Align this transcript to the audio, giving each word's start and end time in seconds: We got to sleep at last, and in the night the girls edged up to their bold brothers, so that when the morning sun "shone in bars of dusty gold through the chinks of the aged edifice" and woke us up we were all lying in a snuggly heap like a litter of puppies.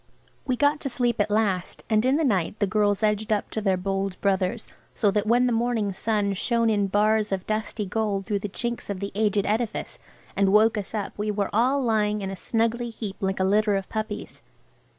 We 0.47 0.55
got 0.55 0.79
to 0.79 0.89
sleep 0.89 1.21
at 1.21 1.29
last, 1.29 1.83
and 1.87 2.03
in 2.03 2.15
the 2.15 2.23
night 2.23 2.57
the 2.57 2.65
girls 2.65 3.03
edged 3.03 3.31
up 3.31 3.51
to 3.51 3.61
their 3.61 3.77
bold 3.77 4.19
brothers, 4.19 4.67
so 4.95 5.11
that 5.11 5.27
when 5.27 5.45
the 5.45 5.51
morning 5.53 5.93
sun 5.93 6.33
"shone 6.33 6.71
in 6.71 6.87
bars 6.87 7.31
of 7.31 7.45
dusty 7.45 7.85
gold 7.85 8.25
through 8.25 8.39
the 8.39 8.49
chinks 8.49 8.89
of 8.89 8.99
the 8.99 9.11
aged 9.13 9.45
edifice" 9.45 9.99
and 10.35 10.51
woke 10.51 10.75
us 10.75 10.95
up 10.95 11.15
we 11.19 11.29
were 11.29 11.51
all 11.53 11.83
lying 11.83 12.21
in 12.21 12.31
a 12.31 12.35
snuggly 12.35 12.89
heap 12.89 13.17
like 13.19 13.39
a 13.39 13.43
litter 13.43 13.75
of 13.75 13.89
puppies. 13.89 14.41